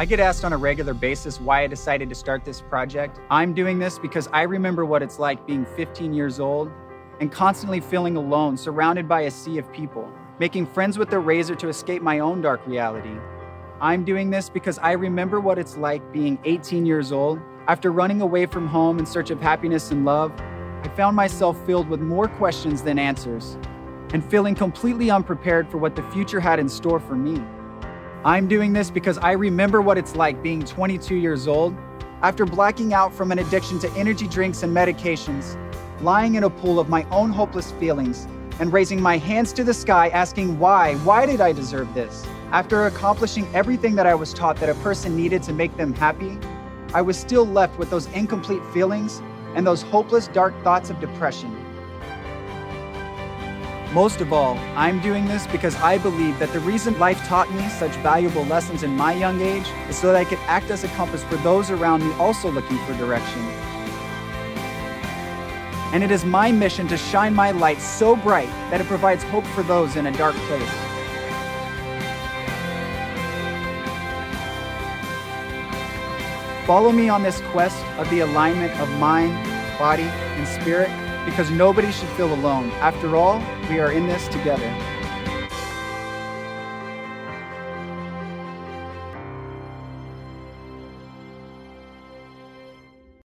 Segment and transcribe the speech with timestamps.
[0.00, 3.20] I get asked on a regular basis why I decided to start this project.
[3.30, 6.72] I'm doing this because I remember what it's like being 15 years old
[7.20, 11.54] and constantly feeling alone, surrounded by a sea of people, making friends with the razor
[11.56, 13.14] to escape my own dark reality.
[13.82, 17.38] I'm doing this because I remember what it's like being 18 years old.
[17.68, 20.32] After running away from home in search of happiness and love,
[20.82, 23.58] I found myself filled with more questions than answers
[24.14, 27.44] and feeling completely unprepared for what the future had in store for me.
[28.22, 31.74] I'm doing this because I remember what it's like being 22 years old,
[32.20, 35.56] after blacking out from an addiction to energy drinks and medications,
[36.02, 39.72] lying in a pool of my own hopeless feelings, and raising my hands to the
[39.72, 42.26] sky asking why, why did I deserve this?
[42.50, 46.38] After accomplishing everything that I was taught that a person needed to make them happy,
[46.92, 49.22] I was still left with those incomplete feelings
[49.54, 51.56] and those hopeless, dark thoughts of depression.
[53.92, 57.68] Most of all, I'm doing this because I believe that the reason life taught me
[57.70, 60.88] such valuable lessons in my young age is so that I could act as a
[60.88, 63.40] compass for those around me also looking for direction.
[65.92, 69.44] And it is my mission to shine my light so bright that it provides hope
[69.46, 70.70] for those in a dark place.
[76.64, 79.34] Follow me on this quest of the alignment of mind,
[79.80, 80.90] body, and spirit
[81.24, 82.70] because nobody should feel alone.
[82.80, 84.99] After all, we are in this together.